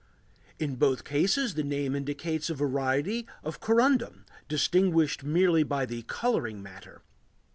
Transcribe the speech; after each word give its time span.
In 0.57 0.77
both 0.77 1.03
cases 1.03 1.53
the 1.53 1.61
name 1.61 1.93
indicates 1.95 2.49
a 2.49 2.55
variety 2.55 3.27
of 3.43 3.59
corundum, 3.59 4.25
distinguished 4.47 5.23
merely 5.23 5.61
by 5.61 5.85
the 5.85 6.01
coloring 6.07 6.63
matter. 6.63 7.03